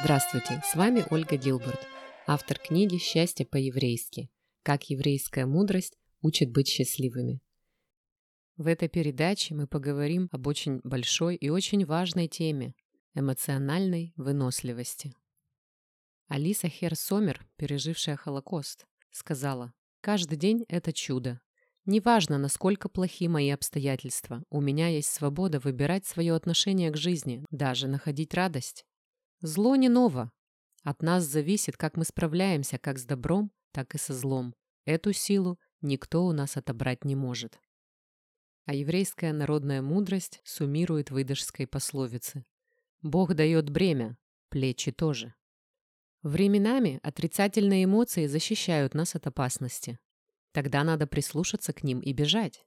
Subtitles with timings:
[0.00, 1.86] Здравствуйте, с вами Ольга Гилберт,
[2.26, 4.30] автор книги «Счастье по-еврейски.
[4.62, 7.40] Как еврейская мудрость учит быть счастливыми».
[8.56, 12.74] В этой передаче мы поговорим об очень большой и очень важной теме–
[13.14, 15.14] эмоциональной выносливости.
[16.28, 21.40] Алиса Хер-Сомер, пережившая Холокост, сказала, «Каждый день– это чудо.
[21.86, 27.88] Неважно, насколько плохи мои обстоятельства, у меня есть свобода выбирать свое отношение к жизни, даже
[27.88, 28.86] находить радость.
[29.40, 30.32] Зло не ново.
[30.82, 34.54] От нас зависит, как мы справляемся как с добром, так и со злом.
[34.86, 37.58] Эту силу никто у нас отобрать не может».
[38.66, 42.46] А еврейская народная мудрость суммирует в идышской пословице.
[43.02, 44.16] «Бог дает бремя,
[44.48, 45.34] плечи тоже».
[46.22, 49.98] Временами отрицательные эмоции защищают нас от опасности.
[50.54, 52.64] Тогда надо прислушаться к ним и бежать.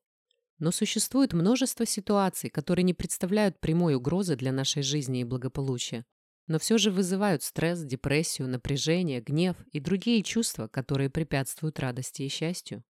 [0.60, 6.06] Но существует множество ситуаций, которые не представляют прямой угрозы для нашей жизни и благополучия,
[6.48, 12.28] но все же вызывают стресс, депрессию, напряжение, гнев и другие чувства, которые препятствуют радости и
[12.28, 12.84] счастью.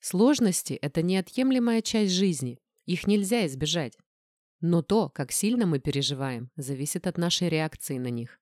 [0.00, 3.96] Сложности– это неотъемлемая часть жизни, их нельзя избежать.
[4.60, 8.38] Но то, как сильно мы переживаем, зависит от нашей реакции на них.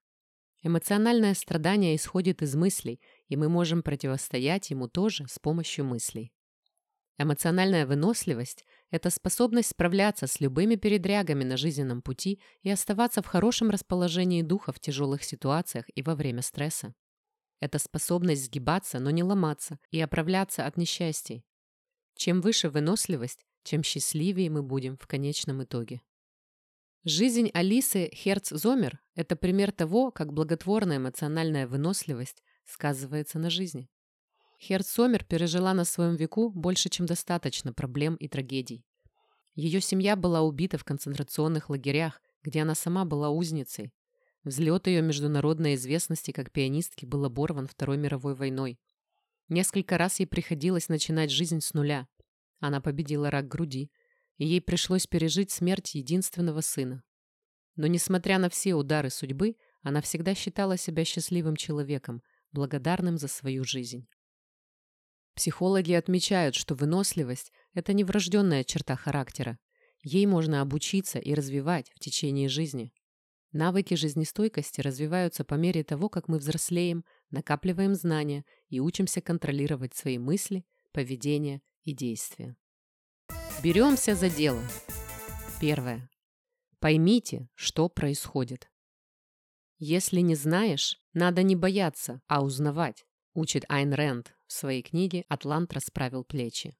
[0.63, 6.33] Эмоциональное страдание исходит из мыслей, и мы можем противостоять ему тоже с помощью мыслей.
[7.19, 13.69] Эмоциональная выносливость– это способность справляться с любыми передрягами на жизненном пути и оставаться в хорошем
[13.71, 16.93] расположении духа в тяжелых ситуациях и во время стресса.
[17.59, 21.43] Это способность сгибаться, но не ломаться, и оправляться от несчастий.
[22.15, 26.01] Чем выше выносливость, тем счастливее мы будем в конечном итоге.
[27.09, 33.89] Жизнь Алисы Херц-Зомер– это пример того, как благотворная эмоциональная выносливость сказывается на жизни.
[34.59, 38.83] Херц-Зомер пережила на своем веку больше, чем достаточно проблем и трагедий.
[39.55, 43.93] Ее семья была убита в концентрационных лагерях, где она сама была узницей.
[44.43, 48.81] Взлет ее международной известности как пианистки был оборван Второй мировой войной.
[49.47, 52.09] Несколько раз ей приходилось начинать жизнь с нуля.
[52.59, 53.91] Она победила рак груди,
[54.37, 57.03] и ей пришлось пережить смерть единственного сына.
[57.75, 62.21] Но, несмотря на все удары судьбы, она всегда считала себя счастливым человеком,
[62.51, 64.07] благодарным за свою жизнь.
[65.35, 69.59] Психологи отмечают, что выносливость– это не врожденная черта характера.
[70.03, 72.91] Ей можно обучиться и развивать в течение жизни.
[73.51, 80.17] Навыки жизнестойкости развиваются по мере того, как мы взрослеем, накапливаем знания и учимся контролировать свои
[80.17, 82.55] мысли, поведение и действия.
[83.63, 84.61] Беремся за дело.
[85.59, 86.07] Первое.
[86.79, 88.69] Поймите, что происходит.
[89.79, 95.73] Если не знаешь, надо не бояться, а узнавать, учит Айн Рэнд в своей книге «Атлант
[95.73, 96.77] расправил плечи».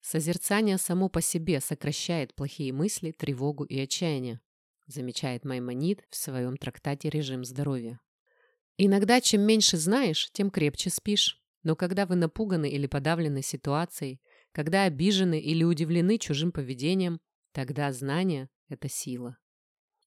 [0.00, 4.40] Созерцание само по себе сокращает плохие мысли, тревогу и отчаяние,
[4.86, 8.00] замечает Маймонид в своем трактате «Режим здоровья».
[8.76, 11.40] Иногда чем меньше знаешь, тем крепче спишь.
[11.62, 14.20] Но когда вы напуганы или подавлены ситуацией,
[14.56, 17.20] когда обижены или удивлены чужим поведением,
[17.52, 19.36] тогда знание– это сила.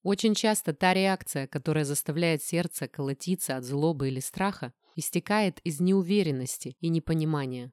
[0.01, 6.75] Очень часто та реакция, которая заставляет сердце колотиться от злобы или страха, истекает из неуверенности
[6.79, 7.71] и непонимания.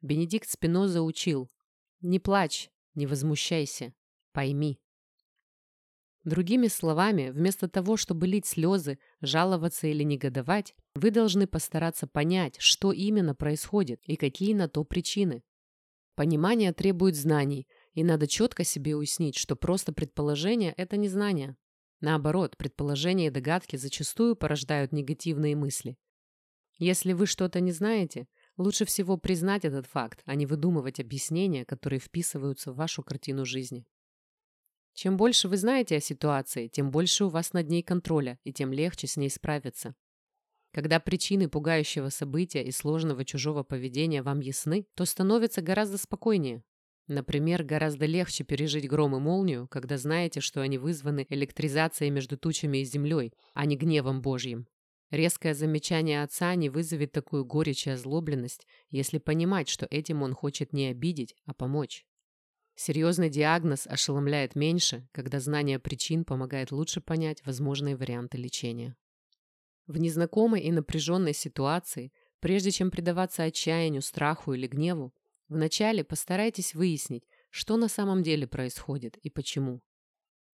[0.00, 1.50] Бенедикт Спиноза учил
[2.00, 3.92] «Не плачь, не возмущайся,
[4.32, 4.80] пойми».
[6.24, 12.92] Другими словами, вместо того, чтобы лить слезы, жаловаться или негодовать, вы должны постараться понять, что
[12.92, 15.42] именно происходит и какие на то причины.
[16.16, 21.56] Понимание требует знаний, и надо четко себе уяснить, что просто предположение– это не знание.
[22.00, 25.98] Наоборот, предположения и догадки зачастую порождают негативные мысли.
[26.78, 32.00] Если вы что-то не знаете, лучше всего признать этот факт, а не выдумывать объяснения, которые
[32.00, 33.84] вписываются в вашу картину жизни.
[34.94, 38.72] Чем больше вы знаете о ситуации, тем больше у вас над ней контроля, и тем
[38.72, 39.94] легче с ней справиться.
[40.76, 46.62] Когда причины пугающего события и сложного чужого поведения вам ясны, то становится гораздо спокойнее.
[47.06, 52.76] Например, гораздо легче пережить гром и молнию, когда знаете, что они вызваны электризацией между тучами
[52.76, 54.66] и землей, а не гневом Божьим.
[55.10, 60.74] Резкое замечание отца не вызовет такую горечь и озлобленность, если понимать, что этим он хочет
[60.74, 62.04] не обидеть, а помочь.
[62.74, 68.94] Серьезный диагноз ошеломляет меньше, когда знание причин помогает лучше понять возможные варианты лечения.
[69.86, 75.14] В незнакомой и напряженной ситуации, прежде чем предаваться отчаянию, страху или гневу,
[75.48, 79.80] вначале постарайтесь выяснить, что на самом деле происходит и почему.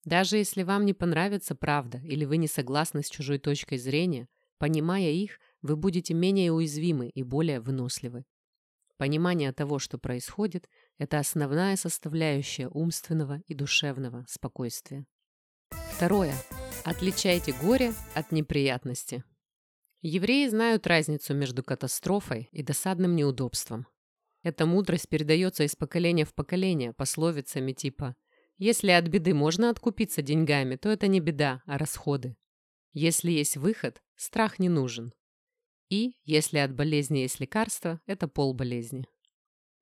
[0.04, 5.10] Даже если вам не понравится правда или вы не согласны с чужой точкой зрения, понимая
[5.10, 8.24] их, вы будете менее уязвимы и более выносливы.
[8.98, 10.68] Понимание того, что происходит,
[10.98, 15.06] это основная составляющая умственного и душевного спокойствия.
[15.96, 16.34] Второе.
[16.84, 19.22] Отличайте горе от неприятности.
[20.00, 23.86] Евреи знают разницу между катастрофой и досадным неудобством.
[24.42, 28.16] Эта мудрость передается из поколения в поколение пословицами типа
[28.58, 32.36] «Если от беды можно откупиться деньгами, то это не беда, а расходы».
[32.92, 35.12] Если есть выход, страх не нужен.
[35.88, 39.06] И, если от болезни есть лекарство, это полболезни.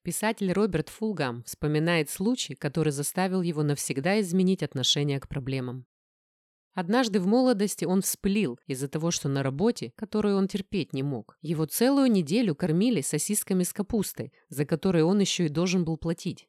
[0.02, 5.86] Писатель Роберт Фулгам вспоминает случай, который заставил его навсегда изменить отношение к проблемам.
[6.72, 11.36] Однажды в молодости он вспылил из-за того, что на работе, которую он терпеть не мог,
[11.40, 16.48] его целую неделю кормили сосисками с капустой, за которые он еще и должен был платить.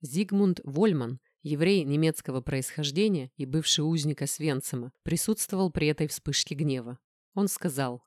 [0.00, 6.98] Зигмунд Вольман еврей немецкого происхождения и бывший узник Освенцима, присутствовал при этой вспышке гнева.
[7.34, 8.02] Он сказал,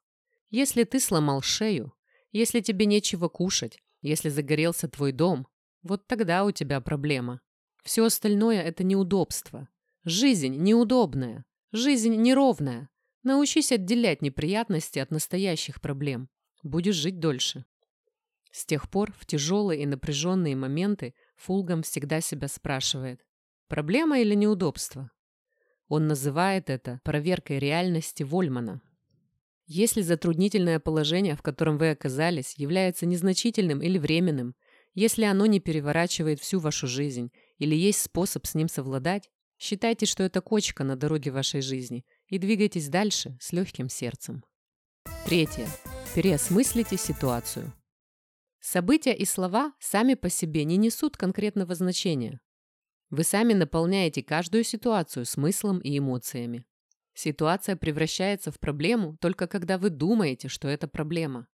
[0.50, 1.94] «Если ты сломал шею,
[2.32, 5.48] если тебе нечего кушать, если загорелся твой дом,
[5.82, 7.42] вот тогда у тебя проблема.
[7.84, 9.68] Все остальное– это неудобство.
[10.04, 12.90] Жизнь неудобная, жизнь неровная.
[13.24, 16.30] Научись отделять неприятности от настоящих проблем.
[16.62, 17.66] Будешь жить дольше».
[18.52, 23.26] С тех пор в тяжелые и напряженные моменты Фулгам всегда себя спрашивает,
[23.68, 25.10] проблема или неудобство?
[25.88, 28.82] Он называет это проверкой реальности Вольмана.
[29.66, 34.56] Если затруднительное положение, в котором вы оказались, является незначительным или временным,
[34.94, 39.32] если оно не переворачивает всю вашу жизнь или есть способ с ним совладать,
[39.64, 44.44] считайте, что это кочка на дороге вашей жизни и двигайтесь дальше с легким сердцем.
[45.26, 45.68] Третье.
[46.14, 47.74] Переосмыслите ситуацию.
[48.60, 52.42] События и слова сами по себе не несут конкретного значения.
[53.10, 56.66] Вы сами наполняете каждую ситуацию смыслом и эмоциями.
[57.14, 61.48] Ситуация превращается в проблему только когда вы думаете, что это проблема.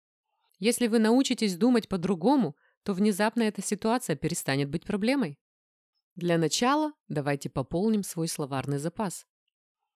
[0.60, 5.38] Если вы научитесь думать по-другому, то внезапно эта ситуация перестанет быть проблемой.
[6.18, 9.28] Для начала давайте пополним свой словарный запас.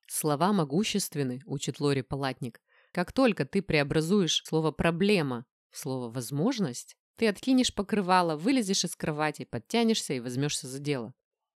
[0.06, 2.62] Слова могущественны, учит Лори Палатник.
[2.92, 9.46] Как только ты преобразуешь слово «проблема» в слово «возможность», ты откинешь покрывало, вылезешь из кровати,
[9.46, 11.16] подтянешься и возьмешься за дело.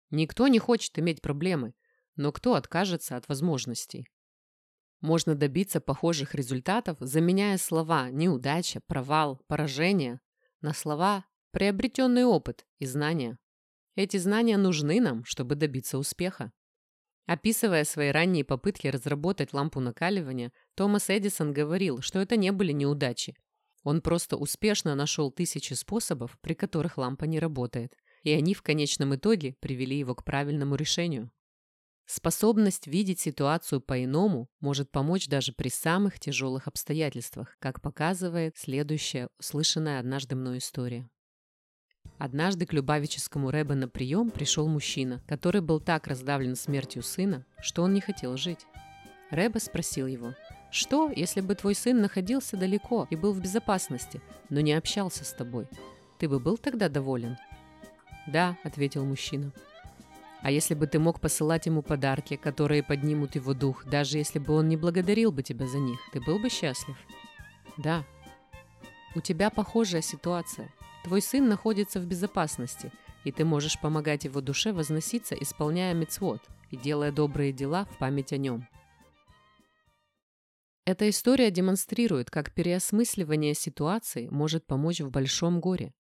[0.10, 1.76] Никто не хочет иметь проблемы,
[2.16, 4.08] но кто откажется от возможностей?
[5.00, 10.22] Можно добиться похожих результатов, заменяя слова «неудача», «провал», «поражение»
[10.62, 13.38] на слова «приобретенный опыт» и «знания».
[13.96, 16.52] Эти знания нужны нам, чтобы добиться успеха.
[17.26, 23.36] Описывая свои ранние попытки разработать лампу накаливания, Томас Эдисон говорил, что это не были неудачи,
[23.86, 27.94] он просто успешно нашел тысячи способов, при которых лампа не работает,
[28.24, 31.32] и они в конечном итоге привели его к правильному решению.
[32.08, 40.00] Способность видеть ситуацию по-иному может помочь даже при самых тяжелых обстоятельствах, как показывает следующая, услышанная
[40.00, 41.08] однажды мной история.
[42.18, 47.84] Однажды к Любавическому Рэбе на прием пришел мужчина, который был так раздавлен смертью сына, что
[47.84, 48.66] он не хотел жить.
[49.32, 50.34] Рэбе спросил его,
[50.72, 55.34] что, если бы твой сын находился далеко и был в безопасности, но не общался с
[55.34, 55.68] тобой?
[56.18, 57.38] Ты бы был тогда доволен?
[58.28, 59.52] Да, ответил мужчина.
[60.42, 64.54] А если бы ты мог посылать ему подарки, которые поднимут его дух, даже если бы
[64.54, 66.96] он не благодарил бы тебя за них, ты был бы счастлив?
[67.78, 68.06] Да.
[69.16, 70.72] У тебя похожая ситуация.
[71.06, 72.92] Твой сын находится в безопасности,
[73.26, 76.42] и ты можешь помогать его душе возноситься, исполняя мицвод
[76.72, 78.68] и делая добрые дела в память о нем.
[80.84, 85.94] Эта история демонстрирует, как переосмысливание ситуации может помочь в большом горе.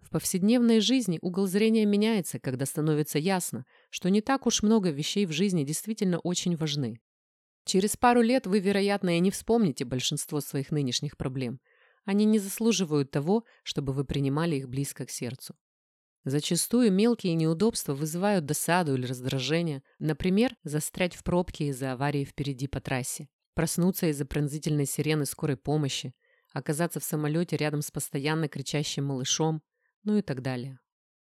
[0.00, 5.26] В повседневной жизни угол зрения меняется, когда становится ясно, что не так уж много вещей
[5.26, 7.00] в жизни действительно очень важны.
[7.64, 11.58] Через пару лет вы, вероятно, и не вспомните большинство своих нынешних проблем.
[12.06, 15.54] Они не заслуживают того, чтобы вы принимали их близко к сердцу.
[16.24, 22.80] Зачастую мелкие неудобства вызывают досаду или раздражение, например, застрять в пробке из-за аварии впереди по
[22.80, 26.14] трассе проснуться из-за пронзительной сирены скорой помощи,
[26.52, 29.62] оказаться в самолете рядом с постоянно кричащим малышом,
[30.04, 30.78] ну и так далее.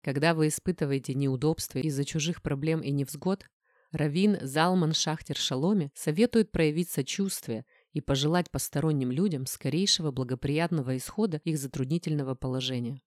[0.03, 3.45] Когда вы испытываете неудобства из-за чужих проблем и невзгод,
[3.91, 11.59] Равин Залман Шахтер Шаломе советует проявить сочувствие и пожелать посторонним людям скорейшего благоприятного исхода их
[11.59, 13.03] затруднительного положения.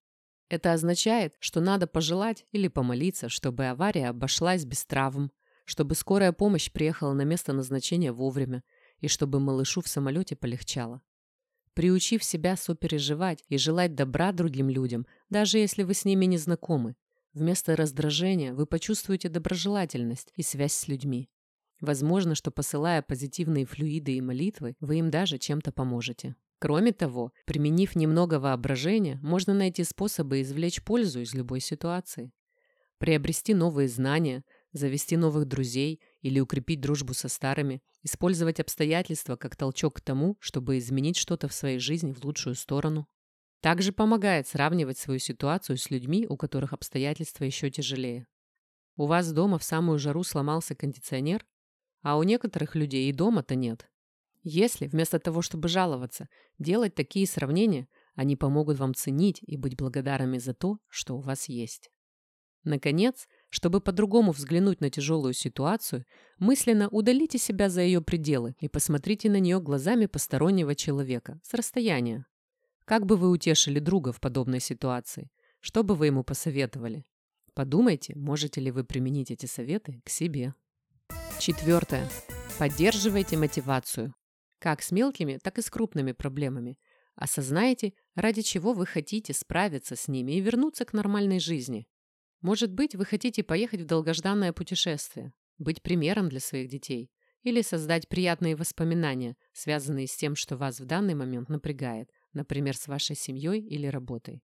[0.48, 5.32] Это означает, что надо пожелать или помолиться, чтобы авария обошлась без травм,
[5.66, 8.64] чтобы скорая помощь приехала на место назначения вовремя
[9.00, 11.02] и чтобы малышу в самолете полегчало.
[11.74, 16.96] Приучив себя сопереживать и желать добра другим людям, даже если вы с ними не знакомы,
[17.34, 21.30] вместо раздражения вы почувствуете доброжелательность и связь с людьми.
[21.86, 26.36] Возможно, что посылая позитивные флюиды и молитвы, вы им даже чем-то поможете.
[26.58, 32.32] Кроме того, применив немного воображения, можно найти способы извлечь пользу из любой ситуации.
[32.98, 39.98] Приобрести новые знания, завести новых друзей или укрепить дружбу со старыми, использовать обстоятельства как толчок
[39.98, 43.08] к тому, чтобы изменить что-то в своей жизни в лучшую сторону.
[43.62, 48.26] Также помогает сравнивать свою ситуацию с людьми, у которых обстоятельства еще тяжелее.
[48.98, 51.46] У вас дома в самую жару сломался кондиционер,
[52.06, 53.90] а у некоторых людей и дома-то нет.
[54.44, 60.38] Если, вместо того, чтобы жаловаться, делать такие сравнения, они помогут вам ценить и быть благодарными
[60.38, 61.90] за то, что у вас есть.
[62.64, 66.06] Наконец, чтобы по-другому взглянуть на тяжелую ситуацию,
[66.38, 72.28] мысленно удалите себя за ее пределы и посмотрите на нее глазами постороннего человека, с расстояния.
[72.86, 75.32] Как бы вы утешили друга в подобной ситуации?
[75.60, 77.04] Что бы вы ему посоветовали?
[77.56, 80.54] Подумайте, можете ли вы применить эти советы к себе.
[81.40, 82.10] Четвертое.
[82.58, 84.16] Поддерживайте мотивацию.
[84.60, 86.80] Как с мелкими, так и с крупными проблемами.
[87.16, 91.88] Осознайте, ради чего вы хотите справиться с ними и вернуться к нормальной жизни.
[92.42, 97.12] Может быть, вы хотите поехать в долгожданное путешествие, быть примером для своих детей
[97.44, 102.88] или создать приятные воспоминания, связанные с тем, что вас в данный момент напрягает, например, с
[102.88, 104.42] вашей семьей или работой.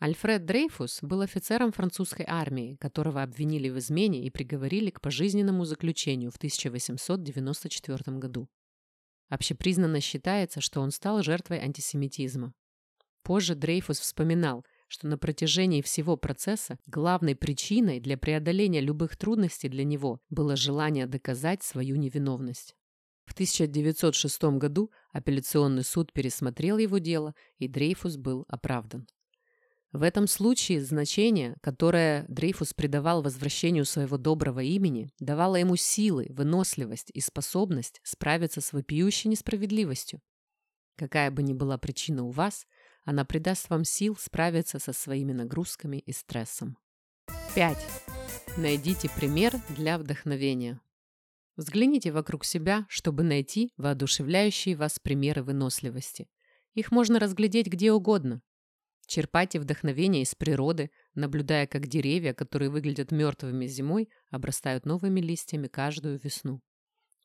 [0.00, 6.30] Альфред Дрейфус был офицером французской армии, которого обвинили в измене и приговорили к пожизненному заключению
[6.30, 8.48] в 1894 году.
[9.28, 12.54] Общепризнанно считается, что он стал жертвой антисемитизма.
[13.24, 19.82] Позже Дрейфус вспоминал, что на протяжении всего процесса главной причиной для преодоления любых трудностей для
[19.82, 22.76] него было желание доказать свою невиновность.
[23.26, 29.08] В 1906 году апелляционный суд пересмотрел его дело, и Дрейфус был оправдан.
[29.92, 37.10] В этом случае значение, которое Дрейфус придавал возвращению своего доброго имени, давало ему силы, выносливость
[37.14, 40.20] и способность справиться с вопиющей несправедливостью.
[40.96, 42.66] Какая бы ни была причина у вас,
[43.04, 46.76] она придаст вам сил справиться со своими нагрузками и стрессом.
[47.54, 47.78] 5.
[48.58, 50.80] Найдите пример для вдохновения.
[51.56, 56.28] Взгляните вокруг себя, чтобы найти воодушевляющие вас примеры выносливости.
[56.74, 58.42] Их можно разглядеть где угодно,
[59.08, 66.20] Черпайте вдохновение из природы, наблюдая, как деревья, которые выглядят мертвыми зимой, обрастают новыми листьями каждую
[66.22, 66.60] весну.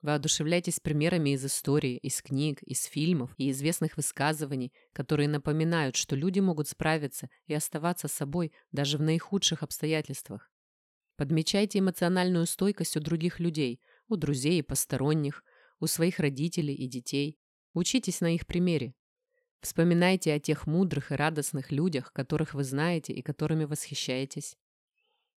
[0.02, 6.40] Воодушевляйтесь примерами из истории, из книг, из фильмов и известных высказываний, которые напоминают, что люди
[6.40, 10.50] могут справиться и оставаться собой даже в наихудших обстоятельствах.
[11.18, 15.44] Подмечайте эмоциональную стойкость у других людей, у друзей и посторонних,
[15.82, 17.38] у своих родителей и детей.
[17.74, 18.94] Учитесь на их примере.
[19.64, 24.58] Вспоминайте о тех мудрых и радостных людях, которых вы знаете и которыми восхищаетесь.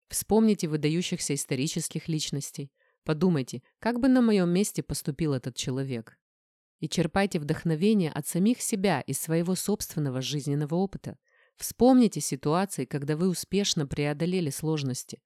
[0.08, 2.72] Вспомните выдающихся исторических личностей.
[3.04, 6.18] Подумайте, как бы на моем месте поступил этот человек.
[6.80, 11.18] И черпайте вдохновение от самих себя и своего собственного жизненного опыта.
[11.54, 15.20] Вспомните ситуации, когда вы успешно преодолели сложности.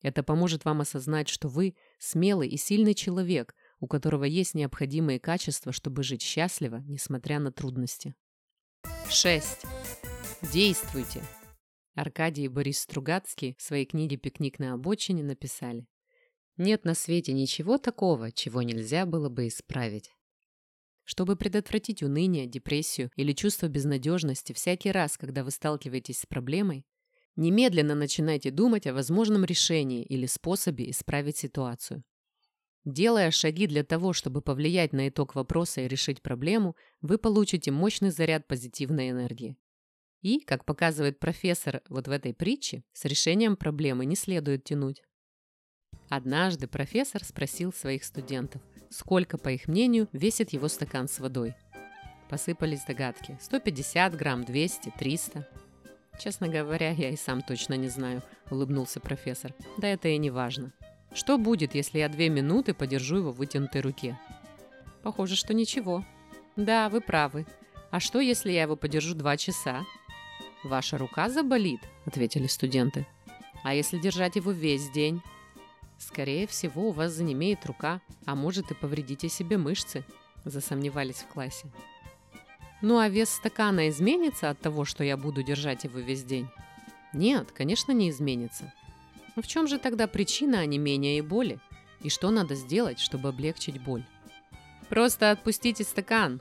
[0.00, 5.70] Это поможет вам осознать, что вы смелый и сильный человек, у которого есть необходимые качества,
[5.70, 8.14] чтобы жить счастливо, несмотря на трудности.
[9.10, 9.64] 6.
[10.52, 11.22] Действуйте.
[11.94, 15.86] Аркадий и Борис Стругацкий в своей книге «Пикник на обочине» написали
[16.56, 20.10] «Нет на свете ничего такого, чего нельзя было бы исправить».
[21.04, 26.84] Чтобы предотвратить уныние, депрессию или чувство безнадежности всякий раз, когда вы сталкиваетесь с проблемой,
[27.34, 32.04] немедленно начинайте думать о возможном решении или способе исправить ситуацию.
[32.88, 38.10] Делая шаги для того, чтобы повлиять на итог вопроса и решить проблему, вы получите мощный
[38.10, 39.58] заряд позитивной энергии.
[40.22, 45.02] И, как показывает профессор вот в этой притче, с решением проблемы не следует тянуть.
[46.08, 51.54] Однажды профессор спросил своих студентов, сколько, по их мнению, весит его стакан с водой.
[52.30, 53.36] Посыпались догадки.
[53.42, 55.46] 150 грамм, 200, 300.
[56.18, 59.54] Честно говоря, я и сам точно не знаю, улыбнулся профессор.
[59.76, 60.72] Да это и не важно.
[61.12, 64.18] Что будет, если я две минуты подержу его в вытянутой руке?
[65.02, 66.04] Похоже, что ничего.
[66.56, 67.46] Да, вы правы.
[67.90, 69.84] А что, если я его подержу два часа?
[70.64, 73.06] Ваша рука заболит, ответили студенты.
[73.62, 75.22] А если держать его весь день?
[75.98, 80.04] Скорее всего, у вас занемеет рука, а может и повредите себе мышцы,
[80.44, 81.66] засомневались в классе.
[82.82, 86.48] Ну а вес стакана изменится от того, что я буду держать его весь день?
[87.12, 88.72] Нет, конечно, не изменится.
[89.40, 91.60] В чем же тогда причина онемения и боли?
[92.02, 94.04] И что надо сделать, чтобы облегчить боль?
[94.88, 96.40] «Просто отпустите стакан!»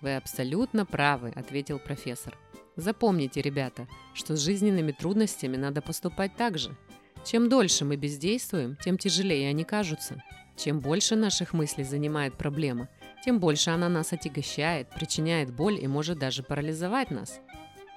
[0.00, 2.38] «Вы абсолютно правы»,— ответил профессор.
[2.76, 6.76] «Запомните, ребята, что с жизненными трудностями надо поступать так же.
[7.24, 10.22] Чем дольше мы бездействуем, тем тяжелее они кажутся.
[10.56, 12.88] Чем больше наших мыслей занимает проблема,
[13.24, 17.40] тем больше она нас отягощает, причиняет боль и может даже парализовать нас.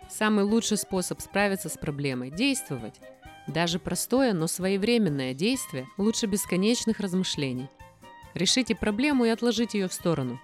[0.10, 2.96] Самый лучший способ справиться с проблемой– действовать.
[3.48, 7.70] Даже простое, но своевременное действие лучше бесконечных размышлений.
[8.34, 10.40] Решите проблему и отложите ее в сторону.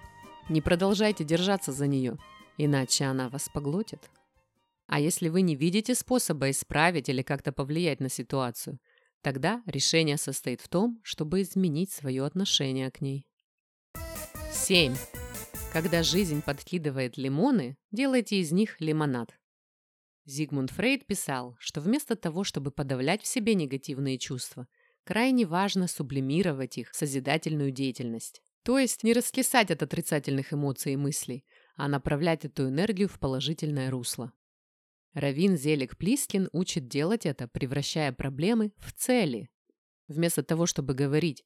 [0.48, 2.18] Не продолжайте держаться за нее,
[2.56, 4.10] иначе она вас поглотит.
[4.86, 8.78] А если вы не видите способа исправить или как-то повлиять на ситуацию,
[9.22, 13.26] тогда решение состоит в том, чтобы изменить свое отношение к ней.
[14.52, 14.94] 7.
[15.72, 19.34] Когда жизнь подкидывает лимоны, делайте из них лимонад.
[20.26, 24.66] Зигмунд Фрейд писал, что вместо того, чтобы подавлять в себе негативные чувства,
[25.04, 28.42] крайне важно сублимировать их в созидательную деятельность.
[28.62, 31.44] То есть не раскисать от отрицательных эмоций и мыслей,
[31.76, 34.32] а направлять эту энергию в положительное русло.
[35.12, 39.50] Равин Зелик Плискин учит делать это, превращая проблемы в цели.
[40.08, 41.44] Вместо того, чтобы говорить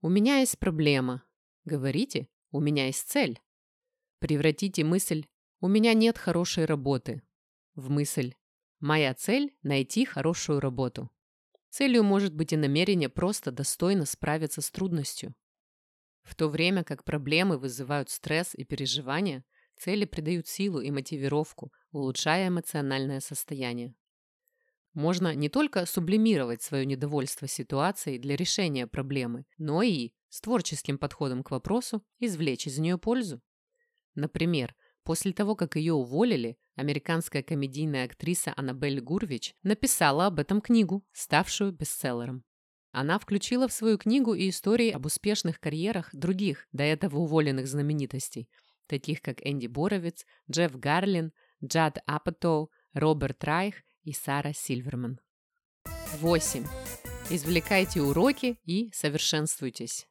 [0.00, 1.24] «У меня есть проблема»,
[1.64, 3.40] говорите «У меня есть цель».
[4.20, 5.26] Превратите мысль
[5.60, 7.22] «У меня нет хорошей работы»
[7.80, 8.34] в мысль
[8.78, 11.10] «Моя цель– найти хорошую работу».
[11.70, 15.34] Целью может быть и намерение просто достойно справиться с трудностью.
[16.22, 19.44] В то время как проблемы вызывают стресс и переживания,
[19.76, 23.94] цели придают силу и мотивировку, улучшая эмоциональное состояние.
[24.92, 31.42] Можно не только сублимировать свое недовольство ситуацией для решения проблемы, но и, с творческим подходом
[31.42, 33.40] к вопросу, извлечь из нее пользу.
[34.14, 41.04] Например, после того, как ее уволили, американская комедийная актриса Аннабель Гурвич написала об этом книгу,
[41.12, 42.44] ставшую бестселлером.
[42.92, 48.48] Она включила в свою книгу и истории об успешных карьерах других, до этого уволенных знаменитостей,
[48.86, 51.32] таких как Энди Боровиц, Джефф Гарлин,
[51.64, 55.20] Джад Апатоу, Роберт Райх и Сара Сильверман.
[56.18, 56.66] 8.
[57.30, 60.08] Извлекайте уроки и совершенствуйтесь.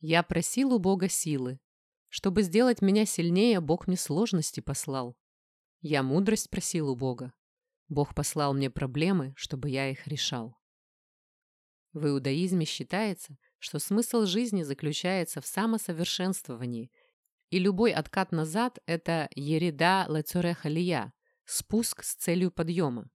[0.00, 1.60] Я просил у Бога силы.
[2.14, 5.16] Чтобы сделать меня сильнее, Бог мне сложности послал.
[5.80, 7.32] Я мудрость просил у Бога.
[7.88, 10.54] Бог послал мне проблемы, чтобы я их решал.
[11.94, 16.92] В иудаизме считается, что смысл жизни заключается в самосовершенствовании
[17.48, 21.14] и любой откат назад– это ереда лецорехалия,
[21.46, 23.08] спуск с целью подъема.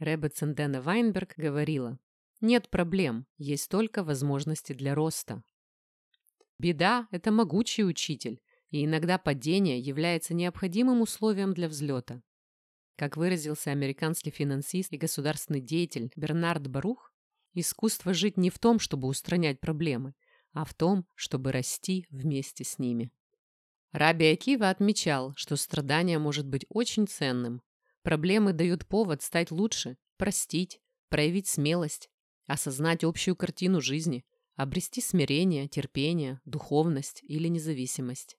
[0.00, 2.00] Ребе Цендена Вайнберг говорила,
[2.40, 5.44] нет проблем, есть только возможности для роста.
[6.60, 12.22] Беда– это могучий учитель, и иногда падение является необходимым условием для взлета.
[12.96, 17.14] Как выразился американский финансист и государственный деятель Бернард Барух,
[17.54, 20.12] искусство жить не в том, чтобы устранять проблемы,
[20.52, 23.10] а в том, чтобы расти вместе с ними.
[23.92, 27.62] Раби Акива отмечал, что страдание может быть очень ценным.
[28.02, 32.10] Проблемы дают повод стать лучше, простить, проявить смелость,
[32.46, 34.26] осознать общую картину жизни,
[34.62, 38.36] обрести смирение, терпение, духовность или независимость.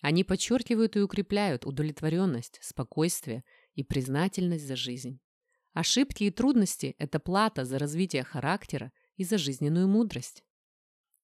[0.00, 5.20] Они подчеркивают и укрепляют удовлетворенность, спокойствие и признательность за жизнь.
[5.72, 10.42] Ошибки и трудности– это плата за развитие характера и за жизненную мудрость.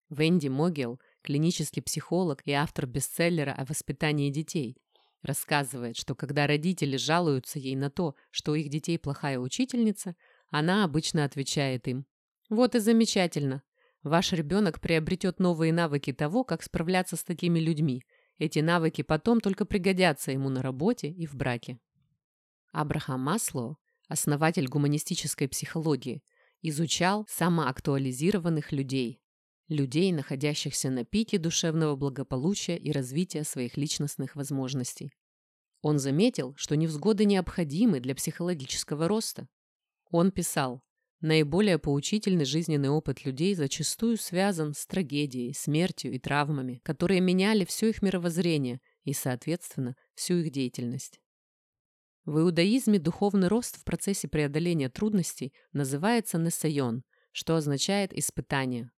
[0.09, 4.77] Венди Могел– клинический психолог и автор бестселлера о воспитании детей.
[5.23, 10.15] Рассказывает, что когда родители жалуются ей на то, что у их детей плохая учительница,
[10.49, 12.07] она обычно отвечает им
[12.51, 13.63] «Вот и замечательно.
[14.03, 18.03] Ваш ребенок приобретет новые навыки того, как справляться с такими людьми.
[18.39, 21.79] Эти навыки потом только пригодятся ему на работе и в браке».
[22.73, 26.23] Абрахам Маслоу, основатель гуманистической психологии,
[26.63, 29.21] изучал самоактуализированных людей,
[29.69, 35.13] людей, находящихся на пике душевного благополучия и развития своих личностных возможностей.
[35.81, 39.49] Он заметил, что невзгоды необходимы для психологического роста.
[40.11, 40.83] Он писал,
[41.23, 47.89] наиболее поучительный жизненный опыт людей зачастую связан с трагедией, смертью и травмами, которые меняли все
[47.89, 51.21] их мировоззрение и, соответственно, всю их деятельность.
[52.27, 58.91] В иудаизме духовный рост в процессе преодоления трудностей называется несайон, что означает испытание,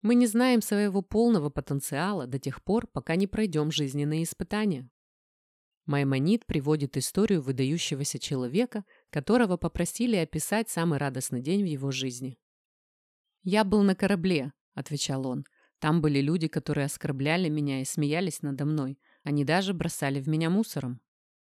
[0.00, 4.88] мы не знаем своего полного потенциала до тех пор, пока не пройдем жизненные испытания.
[5.88, 12.36] Маймонид приводит историю выдающегося человека, которого попросили описать самый радостный день в его жизни.
[13.42, 15.46] «Я был на корабле»,— отвечал он.
[15.78, 18.98] «Там были люди, которые оскорбляли меня и смеялись надо мной.
[19.22, 21.00] Они даже бросали в меня мусором.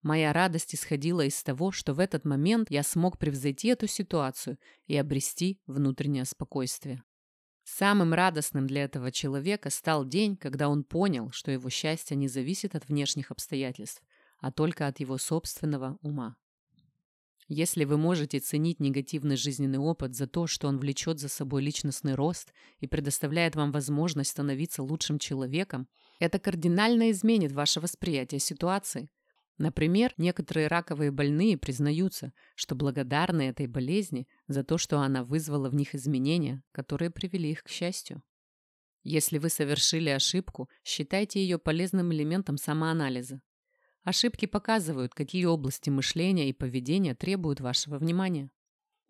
[0.03, 4.95] Моя радость исходила из того, что в этот момент я смог превзойти эту ситуацию и
[4.95, 7.03] обрести внутреннее спокойствие.
[7.63, 12.75] Самым радостным для этого человека стал день, когда он понял, что его счастье не зависит
[12.75, 14.03] от внешних обстоятельств,
[14.39, 16.37] а только от его собственного ума.
[17.51, 22.13] Если вы можете ценить негативный жизненный опыт за то, что он влечет за собой личностный
[22.13, 25.87] рост и предоставляет вам возможность становиться лучшим человеком,
[26.19, 29.09] это кардинально изменит ваше восприятие ситуации.
[29.57, 35.75] Например, некоторые раковые больные признаются, что благодарны этой болезни за то, что она вызвала в
[35.75, 38.21] них изменения, которые привели их к счастью.
[39.01, 43.41] Если вы совершили ошибку, считайте ее полезным элементом самоанализа.
[44.09, 48.49] Ошибки показывают, какие области мышления и поведения требуют вашего внимания.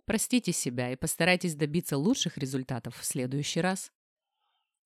[0.04, 3.94] Простите себя и постарайтесь добиться лучших результатов в следующий раз.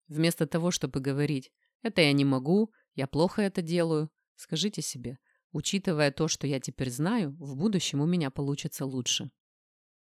[0.08, 5.17] Вместо того, чтобы говорить «это я не могу», «я плохо это делаю», скажите себе
[5.52, 9.32] «учитывая то, что я теперь знаю, в будущем у меня получится лучше».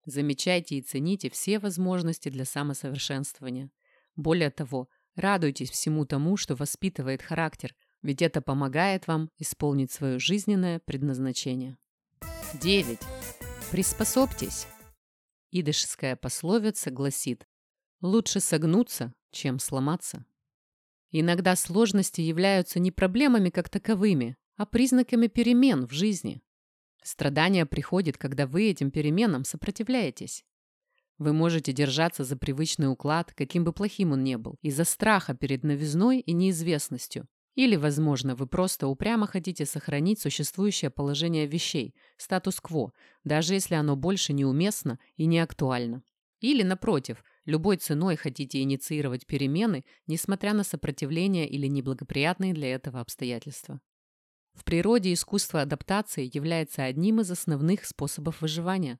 [0.03, 3.71] Замечайте и цените все возможности для самосовершенствования.
[4.17, 10.79] Более того, радуйтесь всему тому, что воспитывает характер, ведь это помогает вам исполнить свое жизненное
[10.79, 11.77] предназначение.
[12.61, 12.99] 9.
[13.71, 14.67] Приспособьтесь.
[15.51, 17.47] Идышская пословица гласит
[18.01, 20.25] «Лучше согнуться, чем сломаться».
[21.11, 26.41] Иногда сложности являются не проблемами как таковыми, а признаками перемен в жизни.
[27.03, 30.43] Страдание приходит, когда вы этим переменам сопротивляетесь.
[31.19, 35.63] Вы можете держаться за привычный уклад, каким бы плохим он ни был, из-за страха перед
[35.63, 37.27] новизной и неизвестностью.
[37.55, 44.33] Или, возможно, вы просто упрямо хотите сохранить существующее положение вещей, статус-кво, даже если оно больше
[44.33, 46.03] неуместно и не актуально.
[46.39, 53.79] Или, напротив, любой ценой хотите инициировать перемены, несмотря на сопротивление или неблагоприятные для этого обстоятельства.
[54.53, 58.99] В природе искусство адаптации является одним из основных способов выживания.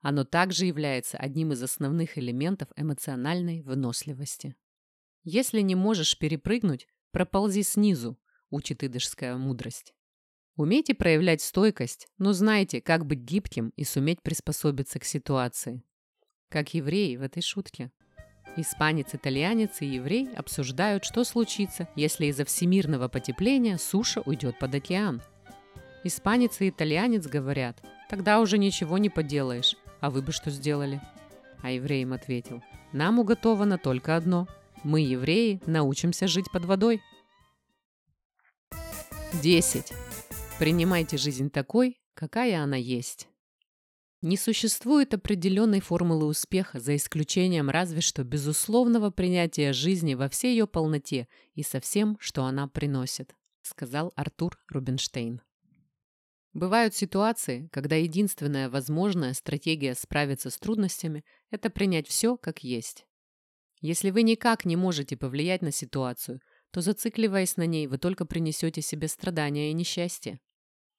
[0.00, 4.56] Оно также является одним из основных элементов эмоциональной выносливости.
[5.24, 8.18] Если не можешь перепрыгнуть, проползи снизу,
[8.50, 9.94] учит идышская мудрость.
[10.56, 15.82] Умейте проявлять стойкость, но знайте, как быть гибким и суметь приспособиться к ситуации.
[16.50, 17.90] Как евреи в этой шутке.
[18.56, 25.22] Испанец, итальянец и еврей обсуждают, что случится, если из-за всемирного потепления суша уйдет под океан.
[26.04, 31.00] Испанец и итальянец говорят, тогда уже ничего не поделаешь, а вы бы что сделали?
[31.62, 34.48] А еврей им ответил, нам уготовано только одно.
[34.84, 37.00] Мы, евреи, научимся жить под водой.
[39.40, 39.92] 10.
[40.58, 43.28] Принимайте жизнь такой, какая она есть.
[44.22, 50.66] Не существует определенной формулы успеха, за исключением разве что безусловного принятия жизни во всей ее
[50.66, 55.40] полноте и со всем, что она приносит, сказал Артур Рубинштейн.
[56.52, 63.06] Бывают ситуации, когда единственная возможная стратегия справиться с трудностями– это принять все как есть.
[63.82, 66.40] Если вы никак не можете повлиять на ситуацию,
[66.70, 70.38] то, зацикливаясь на ней, вы только принесете себе страдания и несчастье.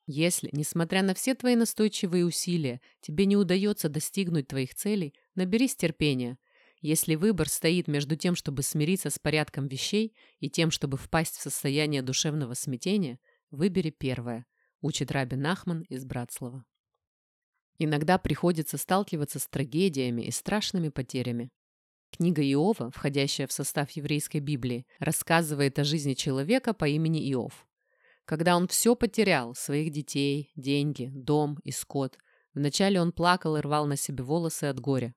[0.06, 6.38] Если, несмотря на все твои настойчивые усилия, тебе не удается достигнуть твоих целей, наберись терпения.
[6.82, 11.41] Если выбор стоит между тем, чтобы смириться с порядком вещей и тем, чтобы впасть в
[11.41, 13.17] состояние душевного смятения,
[13.50, 14.46] выбери первое,
[14.82, 16.65] учит Раби Нахман из Братслава.
[17.78, 21.50] Иногда приходится сталкиваться с трагедиями и страшными потерями.
[22.15, 27.65] Книга Иова, входящая в состав еврейской Библии, рассказывает о жизни человека по имени Иов.
[28.26, 32.19] Когда он все потерял, своих детей, деньги, дом и скот,
[32.54, 35.15] вначале он плакал и рвал на себе волосы от горя.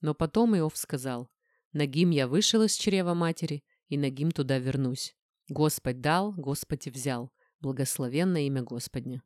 [0.00, 1.30] Но потом Иов сказал,
[1.72, 5.14] «Нагим я вышел из чрева матери, и нагим туда вернусь.
[5.48, 7.30] Господь дал, Господь и взял.
[7.60, 9.22] Благословенное имя Господня».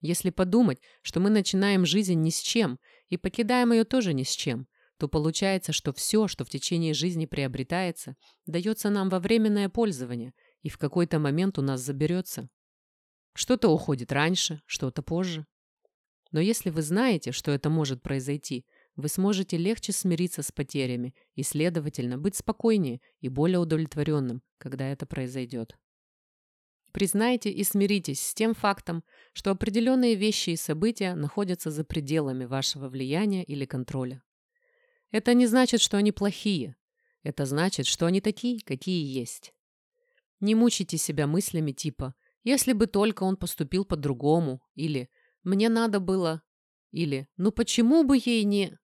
[0.00, 4.30] Если подумать, что мы начинаем жизнь ни с чем и покидаем ее тоже ни с
[4.30, 4.66] чем,
[4.98, 10.32] то получается, что все, что в течение жизни приобретается, дается нам во временное пользование–
[10.66, 12.48] и в какой-то момент у нас заберется.
[13.34, 15.46] Что-то уходит раньше, что-то позже.
[16.32, 21.44] Но если вы знаете, что это может произойти, вы сможете легче смириться с потерями и,
[21.44, 25.78] следовательно, быть спокойнее и более удовлетворенным, когда это произойдет.
[26.90, 29.04] Признайте и смиритесь с тем фактом,
[29.34, 34.20] что определенные вещи и события находятся за пределами вашего влияния или контроля.
[35.16, 36.76] Это не значит, что они плохие.
[37.22, 39.54] Это значит, что они такие, какие есть.
[40.40, 45.08] Не мучайте себя мыслями типа «если бы только он поступил по-другому» или
[45.42, 46.42] «мне надо было»
[46.90, 48.76] или «ну почему бы ей не...»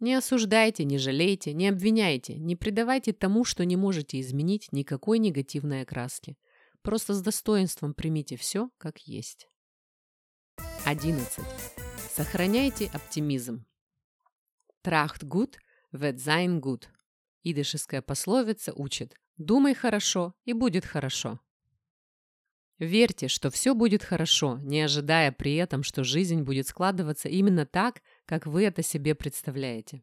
[0.00, 5.82] Не осуждайте, не жалейте, не обвиняйте, не придавайте тому, что не можете изменить, никакой негативной
[5.82, 6.38] окраски.
[6.80, 9.46] Просто с достоинством примите все, как есть.
[10.86, 11.44] 11.
[12.16, 13.67] Сохраняйте оптимизм.
[14.88, 15.58] טראַכט גוט,
[15.92, 16.88] וועט זײַן גוט.
[17.42, 21.40] Идышеская пословица учит Думай хорошо, и будет хорошо.
[22.78, 28.00] Верьте, что все будет хорошо, не ожидая при этом, что жизнь будет складываться именно так,
[28.24, 30.02] как вы это себе представляете.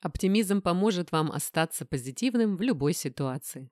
[0.00, 3.68] Оптимизм поможет вам остаться позитивным в любой ситуации.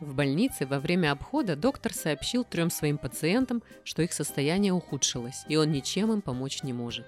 [0.00, 5.54] В больнице во время обхода доктор сообщил трем своим пациентам, что их состояние ухудшилось, и
[5.54, 7.06] он ничем им помочь не может.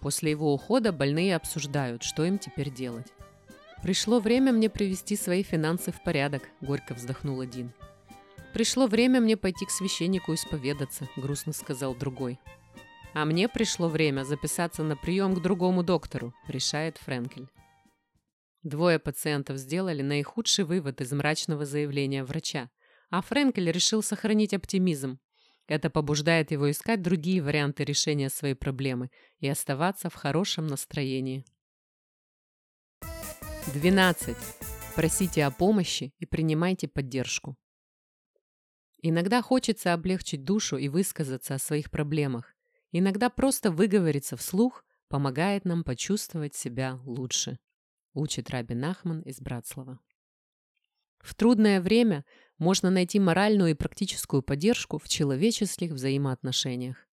[0.00, 3.12] После его ухода больные обсуждают, что им теперь делать.
[3.82, 7.72] «Пришло время мне привести свои финансы в порядок»,– горько вздохнул один.
[8.52, 12.38] «Пришло время мне пойти к священнику исповедаться»,– грустно сказал другой.
[13.14, 17.48] «А мне пришло время записаться на прием к другому доктору»,– решает Френкель.
[18.62, 22.70] Двое пациентов сделали наихудший вывод из мрачного заявления врача,
[23.10, 25.20] а Френкель решил сохранить оптимизм.
[25.66, 31.44] Это побуждает его искать другие варианты решения своей проблемы и оставаться в хорошем настроении.
[33.74, 34.36] 12.
[34.94, 37.56] Просите о помощи и принимайте поддержку.
[39.02, 42.54] Иногда хочется облегчить душу и высказаться о своих проблемах.
[42.92, 47.58] Иногда просто выговориться вслух помогает нам почувствовать себя лучше.
[48.14, 49.98] Учит Раби Нахман из Братслава.
[51.26, 52.24] В трудное время
[52.56, 57.08] можно найти моральную и практическую поддержку в человеческих взаимоотношениях.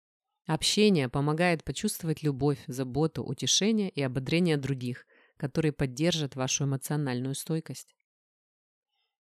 [0.45, 5.07] Общение помогает почувствовать любовь, заботу, утешение и ободрение других,
[5.39, 7.95] которые поддержат вашу эмоциональную стойкость.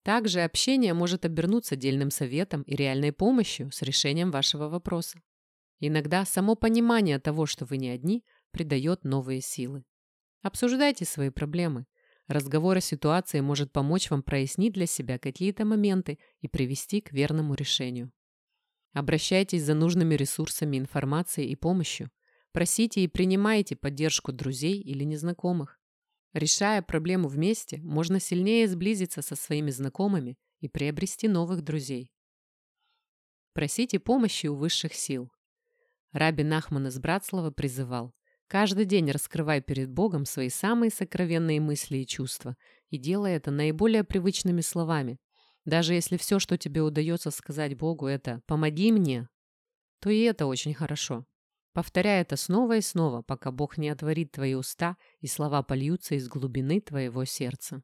[0.02, 5.22] Также общение может обернуться дельным советом и реальной помощью с решением вашего вопроса.
[5.80, 9.84] Иногда само понимание того, что вы не одни, придает новые силы.
[10.42, 11.86] Обсуждайте свои проблемы.
[12.28, 17.54] Разговор о ситуации может помочь вам прояснить для себя какие-то моменты и привести к верному
[17.54, 18.10] решению.
[18.92, 22.10] Обращайтесь за нужными ресурсами, информацией и помощью.
[22.52, 25.78] Просите и принимайте поддержку друзей или незнакомых.
[26.32, 32.10] Решая проблему вместе, можно сильнее сблизиться со своими знакомыми и приобрести новых друзей.
[33.52, 35.30] Просите помощи у высших сил.
[36.12, 38.15] Раби Нахман из Братслава призывал
[38.48, 42.56] Каждый день раскрывай перед Богом свои самые сокровенные мысли и чувства
[42.90, 45.18] и делай это наиболее привычными словами.
[45.64, 49.28] Даже если все, что тебе удается сказать Богу, это «помоги мне»,
[50.00, 51.26] то и это очень хорошо.
[51.72, 56.28] Повторяй это снова и снова, пока Бог не отворит твои уста и слова польются из
[56.28, 57.82] глубины твоего сердца.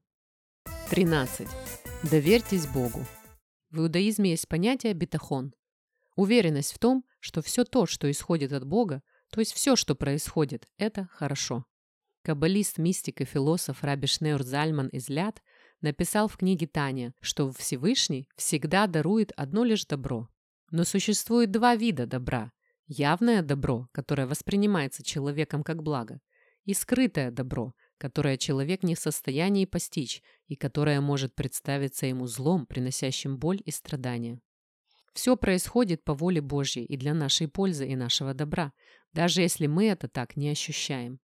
[0.90, 1.48] 13.
[2.08, 3.04] Доверьтесь Богу.
[3.70, 5.54] В иудаизме есть понятие битахон.
[6.14, 10.68] Уверенность в том, что все то, что исходит от Бога, то есть все, что происходит,
[10.78, 11.64] это хорошо.
[12.22, 15.42] Каббалист, мистик и философ Раби Шнеур Зальман из Ляд
[15.80, 20.28] написал в книге Таня, что Всевышний всегда дарует одно лишь добро.
[20.70, 22.52] Но существует два вида добра
[22.94, 26.20] Явное добро, которое воспринимается человеком как благо,
[26.64, 32.66] и скрытое добро, которое человек не в состоянии постичь и которое может представиться ему злом,
[32.66, 34.40] приносящим боль и страдания.
[35.12, 38.72] Все происходит по воле Божьей и для нашей пользы и нашего добра,
[39.12, 41.20] даже если мы это так не ощущаем.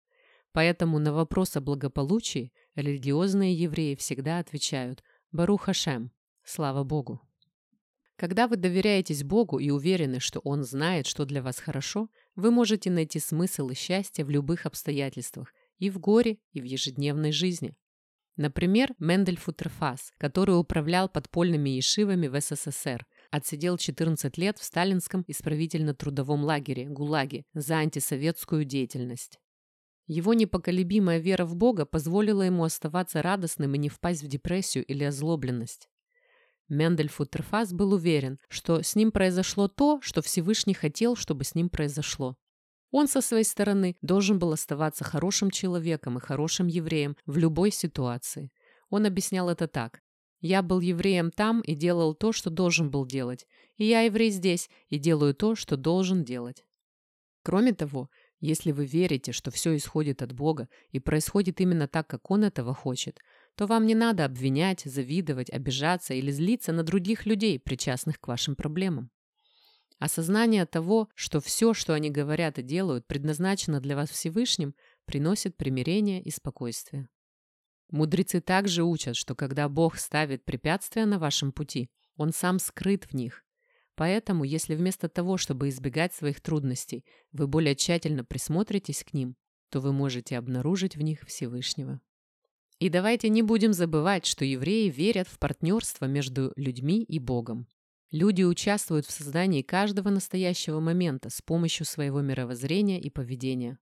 [0.52, 6.10] Поэтому на вопрос о благополучии религиозные евреи всегда отвечают «Барух Хашем»–
[6.44, 7.20] «Слава Богу».
[8.16, 12.90] Когда вы доверяетесь Богу и уверены, что Он знает, что для вас хорошо, вы можете
[12.90, 17.76] найти смысл и счастье в любых обстоятельствах, и в горе, и в ежедневной жизни.
[18.36, 26.44] Например, Мендель Футерфас, который управлял подпольными ешивами в СССР, отсидел 14 лет в сталинском исправительно-трудовом
[26.44, 29.38] лагере ГУЛАГе за антисоветскую деятельность.
[30.06, 35.04] Его непоколебимая вера в Бога позволила ему оставаться радостным и не впасть в депрессию или
[35.04, 35.88] озлобленность.
[36.68, 41.68] Мендель Футерфас был уверен, что с ним произошло то, что Всевышний хотел, чтобы с ним
[41.68, 42.36] произошло.
[42.90, 48.50] Он со своей стороны должен был оставаться хорошим человеком и хорошим евреем в любой ситуации.
[48.90, 50.00] Он объяснял это так.
[50.40, 53.46] «Я был евреем там и делал то, что должен был делать,
[53.76, 56.64] и я еврей здесь и делаю то, что должен делать».
[57.42, 62.30] Кроме того, если вы верите, что все исходит от Бога и происходит именно так, как
[62.30, 63.18] Он этого хочет,
[63.56, 68.54] то вам не надо обвинять, завидовать, обижаться или злиться на других людей, причастных к вашим
[68.54, 69.10] проблемам.
[69.98, 74.74] Осознание того, что все, что они говорят и делают, предназначено для вас Всевышним,
[75.06, 77.08] приносит примирение и спокойствие.
[77.90, 83.14] Мудрецы также учат, что когда Бог ставит препятствия на вашем пути, Он сам скрыт в
[83.14, 83.44] них.
[83.94, 89.36] Поэтому, если вместо того, чтобы избегать своих трудностей, вы более тщательно присмотритесь к ним,
[89.70, 92.00] то вы можете обнаружить в них Всевышнего.
[92.78, 97.66] И давайте не будем забывать, что евреи верят в партнерство между людьми и Богом.
[98.12, 103.78] Люди участвуют в создании каждого настоящего момента с помощью своего мировоззрения и поведения.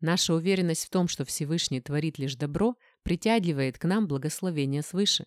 [0.00, 2.74] Наша уверенность в том, что Всевышний творит лишь добро,
[3.04, 5.26] притягивает к нам благословение свыше.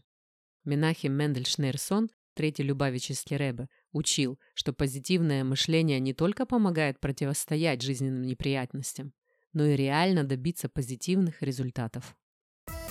[0.66, 9.14] Менахим Мендельшнейрсон, третий Любавический Рэбе, учил, что позитивное мышление не только помогает противостоять жизненным неприятностям,
[9.54, 12.18] но и реально добиться позитивных результатов.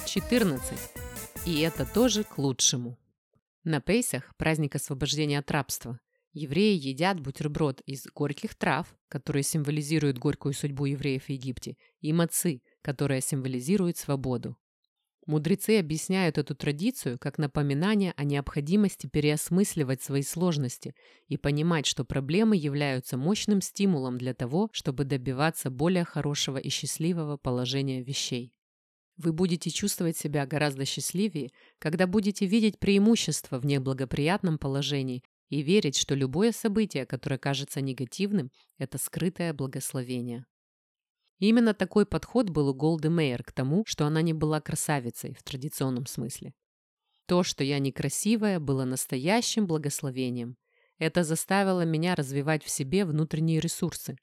[0.06, 0.78] 14.
[1.44, 2.98] И это тоже к лучшему.
[3.64, 6.00] На Пейсах, праздник освобождения от рабства,
[6.38, 12.60] Евреи едят бутерброд из горьких трав, которые символизируют горькую судьбу евреев в Египте, и мацы,
[12.82, 14.54] которая символизирует свободу.
[15.26, 20.94] Мудрецы объясняют эту традицию как напоминание о необходимости переосмысливать свои сложности
[21.26, 27.36] и понимать, что проблемы являются мощным стимулом для того, чтобы добиваться более хорошего и счастливого
[27.38, 28.52] положения вещей.
[29.16, 35.96] Вы будете чувствовать себя гораздо счастливее, когда будете видеть преимущества в неблагоприятном положении и верить,
[35.96, 40.44] что любое событие, которое кажется негативным, это скрытое благословение.
[41.38, 45.42] Именно такой подход был у Голды Мейер к тому, что она не была красавицей в
[45.42, 46.54] традиционном смысле.
[47.26, 50.56] То, что я некрасивая, было настоящим благословением.
[50.98, 54.16] Это заставило меня развивать в себе внутренние ресурсы.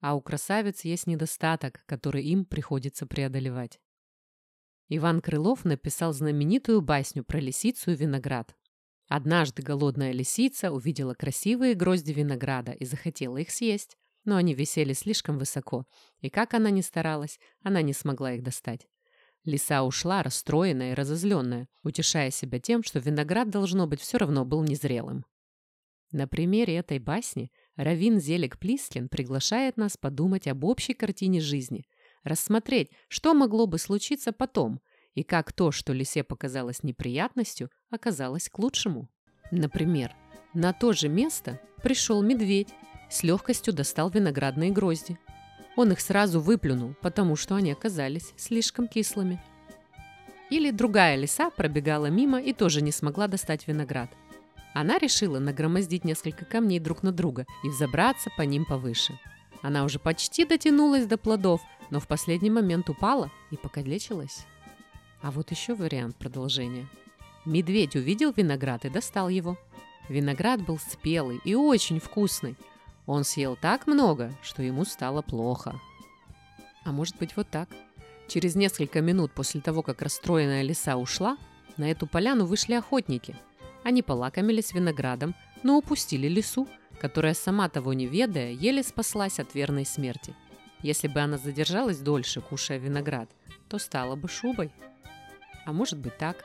[0.00, 3.80] А у красавиц есть недостаток, который им приходится преодолевать.
[4.88, 8.54] Иван Крылов написал знаменитую басню про лисицу и виноград.
[9.08, 15.38] Однажды голодная лисица увидела красивые грозди винограда и захотела их съесть но они висели слишком
[15.38, 15.86] высоко,
[16.20, 18.86] и как она ни старалась, она не смогла их достать.
[19.44, 24.62] Лиса ушла, расстроенная и разозленная, утешая себя тем, что виноград, должно быть, все равно был
[24.62, 25.24] незрелым.
[26.12, 31.86] На примере этой басни Равин Зелик Плискин приглашает нас подумать об общей картине жизни,
[32.24, 34.80] рассмотреть, что могло бы случиться потом,
[35.14, 39.08] и как то, что лисе показалось неприятностью, оказалось к лучшему.
[39.50, 40.14] Например,
[40.52, 42.74] на то же место пришел медведь
[43.10, 45.18] с легкостью достал виноградные грозди.
[45.76, 49.42] Он их сразу выплюнул, потому что они оказались слишком кислыми.
[50.50, 54.10] Или другая лиса пробегала мимо и тоже не смогла достать виноград.
[54.74, 59.18] Она решила нагромоздить несколько камней друг на друга и взобраться по ним повыше.
[59.62, 64.46] Она уже почти дотянулась до плодов, но в последний момент упала и покалечилась.
[65.22, 66.88] А вот еще вариант продолжения.
[67.44, 69.58] Медведь увидел виноград и достал его.
[70.08, 72.56] Виноград был спелый и очень вкусный,
[73.06, 75.80] он съел так много, что ему стало плохо.
[76.84, 77.68] А может быть вот так.
[78.28, 81.36] Через несколько минут после того, как расстроенная лиса ушла,
[81.76, 83.36] на эту поляну вышли охотники.
[83.82, 86.68] Они полакомились виноградом, но упустили лису,
[87.00, 90.34] которая, сама того не ведая, еле спаслась от верной смерти.
[90.82, 93.30] Если бы она задержалась дольше, кушая виноград,
[93.68, 94.72] то стала бы шубой.
[95.66, 96.44] А может быть так.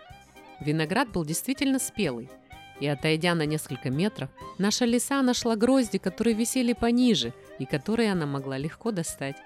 [0.59, 2.29] Виноград был действительно спелый–
[2.79, 8.25] и отойдя на несколько метров, наша лиса нашла грозди, которые висели пониже и которые она
[8.25, 9.37] могла легко достать.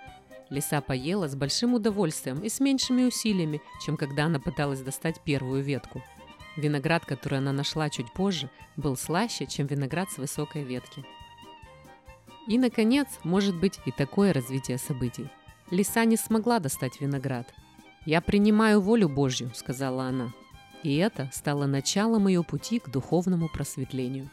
[0.50, 5.62] Лиса поела с большим удовольствием и с меньшими усилиями, чем когда она пыталась достать первую
[5.62, 6.04] ветку.
[6.58, 11.06] Виноград, который она нашла чуть позже, был слаще, чем виноград с высокой ветки.
[12.48, 15.30] И, наконец, может быть и такое развитие событий.
[15.70, 17.48] Лиса не смогла достать виноград.
[18.06, 20.34] «Я принимаю волю Божью»,— сказала она.
[20.84, 24.30] И это стало началом ее пути к духовному просветлению.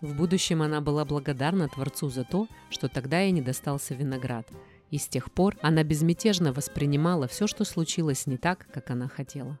[0.00, 4.48] В будущем она была благодарна Творцу за то, что тогда ей не достался виноград,
[4.90, 9.58] и с тех пор она безмятежно воспринимала все, что случилось не так, как она хотела.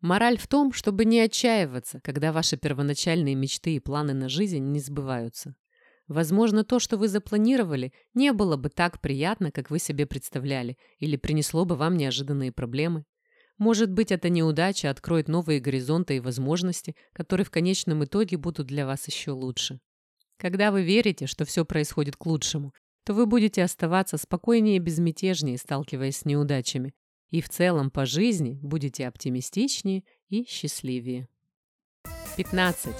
[0.00, 4.80] Мораль в том, чтобы не отчаиваться, когда ваши первоначальные мечты и планы на жизнь не
[4.80, 5.54] сбываются.
[6.08, 11.16] Возможно, то, что вы запланировали, не было бы так приятно, как вы себе представляли, или
[11.16, 13.04] принесло бы вам неожиданные проблемы.
[13.58, 18.86] Может быть, эта неудача откроет новые горизонты и возможности, которые в конечном итоге будут для
[18.86, 19.80] вас еще лучше.
[20.38, 25.58] Когда вы верите, что все происходит к лучшему, то вы будете оставаться спокойнее и безмятежнее,
[25.58, 26.94] сталкиваясь с неудачами,
[27.30, 31.28] и в целом по жизни будете оптимистичнее и счастливее.
[32.36, 32.94] 15.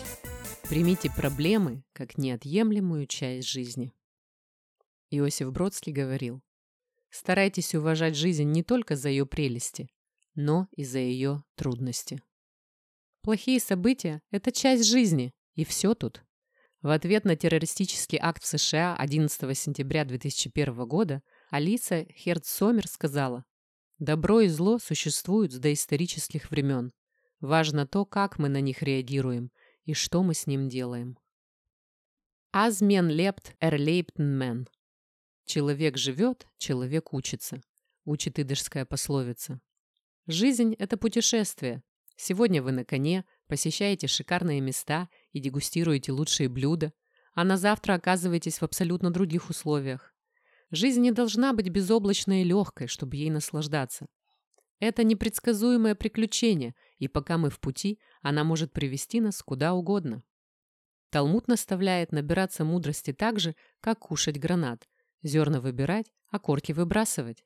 [0.68, 3.92] Примите проблемы как неотъемлемую часть жизни.
[5.10, 6.42] Иосиф Бродский говорил,
[7.10, 9.88] «Старайтесь уважать жизнь не только за ее прелести,
[10.34, 12.22] но и за ее трудности.
[13.22, 16.24] Плохие события– это часть жизни, и все тут.
[16.80, 23.44] В ответ на террористический акт в США 11 сентября 2001 года Алиса Херц-Сомер сказала,
[23.98, 26.92] «Добро и зло существуют с доисторических времен.
[27.38, 29.52] Важно то, как мы на них реагируем
[29.84, 31.16] и что мы с ним делаем».
[32.50, 34.68] Азмен лепт эрлейптен мен.
[35.44, 37.60] Человек живет, человек учится,
[38.04, 39.60] учит идышская пословица.
[40.28, 41.82] Жизнь– это путешествие.
[42.14, 46.92] Сегодня вы на коне, посещаете шикарные места и дегустируете лучшие блюда,
[47.34, 50.14] а на завтра оказываетесь в абсолютно других условиях.
[50.70, 54.06] Жизнь не должна быть безоблачной и легкой, чтобы ей наслаждаться.
[54.78, 60.22] Это непредсказуемое приключение, и пока мы в пути, она может привести нас куда угодно.
[61.10, 64.88] Талмуд наставляет набираться мудрости так же, как кушать гранат,
[65.24, 67.44] зерна выбирать, а корки выбрасывать.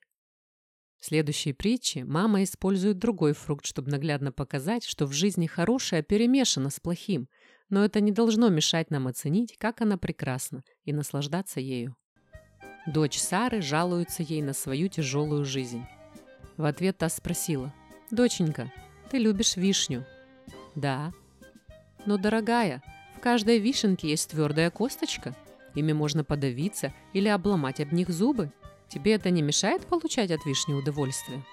[0.99, 6.69] В следующей притче мама использует другой фрукт, чтобы наглядно показать, что в жизни хорошее перемешано
[6.69, 7.27] с плохим.
[7.69, 11.97] но это не должно мешать нам оценить, как она прекрасна, и наслаждаться ею.
[12.87, 15.83] Дочь Сары жалуется ей на свою тяжелую жизнь.
[16.55, 17.73] В ответ та спросила,
[18.09, 18.71] «Доченька,
[19.11, 20.05] ты любишь вишню?»
[20.75, 21.11] «Да».
[22.05, 22.81] «Но, дорогая,
[23.17, 25.35] в каждой вишенке есть твердая косточка.
[25.75, 28.53] Ими можно подавиться или обломать об них зубы.
[28.89, 31.43] Тебе это не мешает получать от вишни удовольствие?»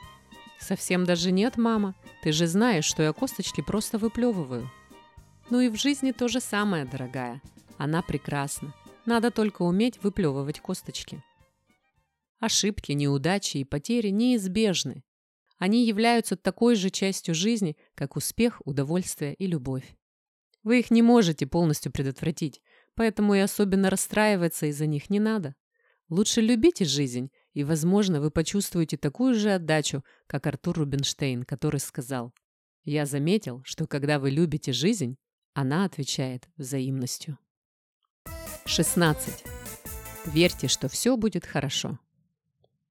[0.61, 1.95] «Совсем даже нет, мама.
[2.22, 4.70] Ты же знаешь, что я косточки просто выплевываю».
[5.51, 7.43] «Ну и в жизни то же самое, дорогая.
[7.76, 8.74] Она прекрасна.
[9.05, 11.22] Надо только уметь выплевывать косточки».
[12.41, 15.03] Ошибки, неудачи и потери неизбежны.
[15.59, 19.97] Они являются такой же частью жизни, как успех, удовольствие и любовь.
[20.62, 22.61] Вы их не можете полностью предотвратить,
[22.95, 25.55] поэтому и особенно расстраиваться из-за них не надо.
[26.14, 32.32] Лучше любите жизнь, и, возможно, вы почувствуете такую же отдачу, как Артур Рубинштейн, который сказал
[32.84, 35.16] «Я заметил, что когда вы любите жизнь,
[35.54, 37.36] она отвечает взаимностью».
[38.64, 39.44] 16.
[40.26, 41.98] Верьте, что все будет хорошо.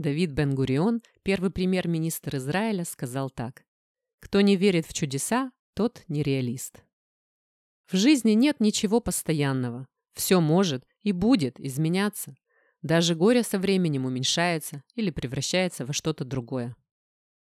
[0.02, 3.64] Давид Бен-Гурион, первый премьер-министр Израиля, сказал так.
[4.20, 6.84] «Кто не верит в чудеса, тот нереалист».
[7.90, 9.88] В жизни нет ничего постоянного.
[10.12, 12.36] Все может и будет изменяться.
[12.84, 16.76] Даже горе со временем уменьшается или превращается во что-то другое.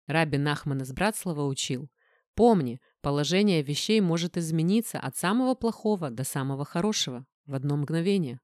[0.08, 1.88] Раби Нахман из Братслава учил.
[2.34, 8.40] Помни, положение вещей может измениться от самого плохого до самого хорошего в одно мгновение.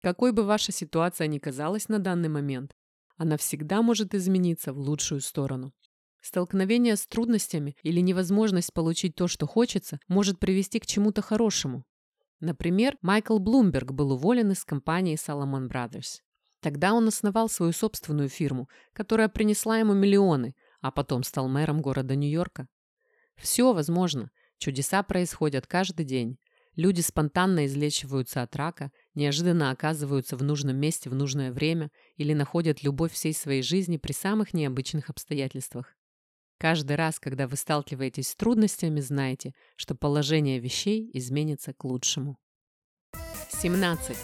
[0.00, 2.72] Какой бы ваша ситуация ни казалась на данный момент,
[3.16, 5.72] она всегда может измениться в лучшую сторону.
[6.20, 11.84] Столкновение с трудностями или невозможность получить то, что хочется, может привести к чему-то хорошему.
[12.40, 16.20] Например, Майкл Блумберг был уволен из компании Salomon Brothers.
[16.60, 22.14] Тогда он основал свою собственную фирму, которая принесла ему миллионы, а потом стал мэром города
[22.16, 22.68] Нью-Йорка.
[23.36, 24.30] Все возможно.
[24.58, 26.38] Чудеса происходят каждый день.
[26.76, 32.82] Люди спонтанно излечиваются от рака, неожиданно оказываются в нужном месте в нужное время или находят
[32.82, 35.93] любовь всей своей жизни при самых необычных обстоятельствах.
[36.64, 42.38] Каждый раз, когда вы сталкиваетесь с трудностями, знайте, что положение вещей изменится к лучшему.
[43.50, 44.16] 17.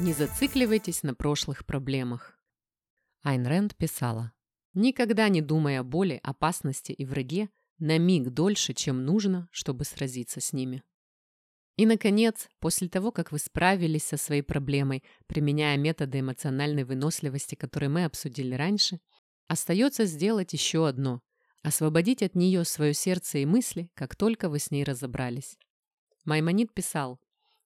[0.00, 2.36] Не зацикливайтесь на прошлых проблемах.
[3.22, 4.32] Айн Рэнд писала,
[4.74, 7.48] «Никогда не думай о боли, опасности и враге
[7.78, 10.82] на миг дольше, чем нужно, чтобы сразиться с ними».
[11.76, 17.88] И, наконец, после того, как вы справились со своей проблемой, применяя методы эмоциональной выносливости, которые
[17.88, 18.98] мы обсудили раньше,
[19.46, 21.22] остается сделать еще одно–
[21.62, 25.56] освободить от нее свое сердце и мысли, как только вы с ней разобрались.
[26.24, 27.20] Маймонид писал,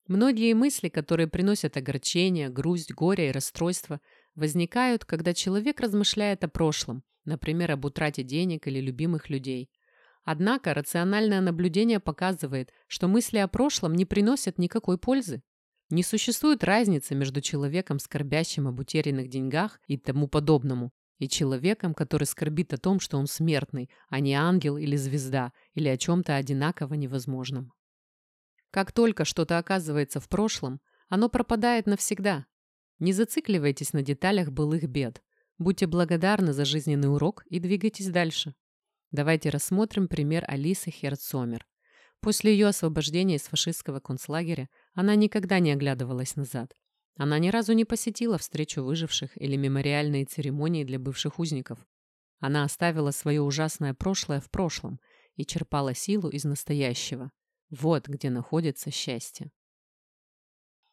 [0.06, 4.00] «Многие мысли, которые приносят огорчение, грусть, горе и расстройство,
[4.34, 9.70] возникают, когда человек размышляет о прошлом, например, об утрате денег или любимых людей–
[10.24, 15.42] Однако рациональное наблюдение показывает, что мысли о прошлом не приносят никакой пользы.
[15.90, 22.24] Не существует разницы между человеком, скорбящим об утерянных деньгах и тому подобному, и человеком, который
[22.24, 26.94] скорбит о том, что он смертный, а не ангел или звезда, или о чем-то одинаково
[26.94, 27.72] невозможном.
[28.72, 32.46] Как только что-то оказывается в прошлом, оно пропадает навсегда.
[32.98, 35.22] Не зацикливайтесь на деталях былых бед.
[35.58, 38.56] Будьте благодарны за жизненный урок и двигайтесь дальше.
[39.12, 41.68] Давайте рассмотрим пример Алисы Херцомер.
[42.18, 46.74] После ее освобождения из фашистского концлагеря она никогда не оглядывалась назад.
[47.16, 51.78] Она ни разу не посетила встречу выживших или мемориальные церемонии для бывших узников.
[52.38, 54.98] Она оставила свое ужасное прошлое в прошлом
[55.36, 57.30] и черпала силу из настоящего.
[57.70, 59.50] Вот где находится счастье.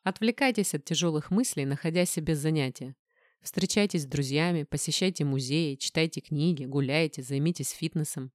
[0.03, 2.95] Отвлекайтесь от тяжелых мыслей, находя себе занятия.
[3.41, 8.31] Встречайтесь с друзьями, посещайте музеи, читайте книги, гуляйте, займитесь фитнесом.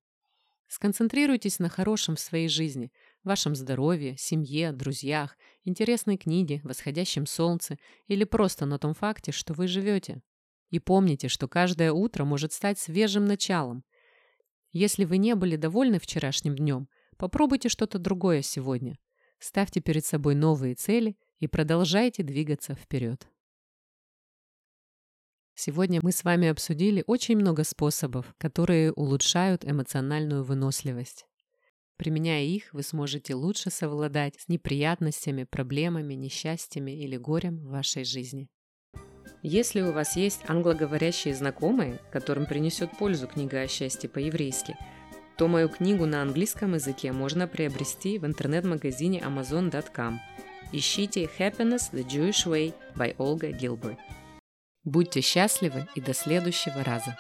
[0.69, 2.91] Сконцентрируйтесь на хорошем в своей жизни,
[3.25, 9.67] вашем здоровье, семье, друзьях, интересной книге, восходящем солнце или просто на том факте, что вы
[9.67, 10.23] живете.
[10.71, 13.85] И помните, что каждое утро может стать свежим началом.
[14.73, 18.99] Если вы не были довольны вчерашним днем, попробуйте что-то другое сегодня.
[19.39, 23.29] Ставьте перед собой новые цели и продолжайте двигаться вперед.
[25.55, 31.27] Сегодня мы с вами обсудили очень много способов, которые улучшают эмоциональную выносливость.
[31.97, 38.49] Применяя их, вы сможете лучше совладать с неприятностями, проблемами, несчастьями или горем в вашей жизни.
[39.43, 44.77] Если у вас есть англоговорящие знакомые, которым принесет пользу книга о счастье по-еврейски,
[45.37, 50.21] то мою книгу на английском языке можно приобрести в интернет-магазине amazon.com.
[50.73, 53.99] Ищите Happiness the Jewish Way by Olga Gilbert.
[54.85, 57.17] Будьте счастливы и до следующего раза!